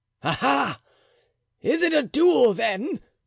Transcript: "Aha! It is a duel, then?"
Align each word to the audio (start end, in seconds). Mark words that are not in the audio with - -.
"Aha! 0.23 0.81
It 1.61 1.69
is 1.73 1.83
a 1.83 2.01
duel, 2.01 2.55
then?" 2.55 3.01